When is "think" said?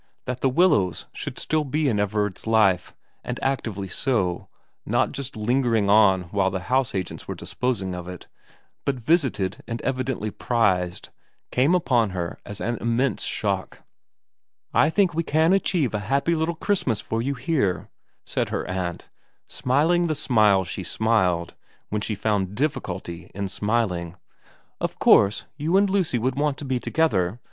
14.89-15.13